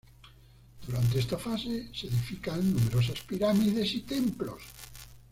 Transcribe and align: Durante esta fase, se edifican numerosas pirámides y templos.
Durante 0.87 1.19
esta 1.19 1.37
fase, 1.37 1.91
se 1.93 2.07
edifican 2.07 2.73
numerosas 2.73 3.21
pirámides 3.21 3.93
y 3.93 4.01
templos. 4.01 4.59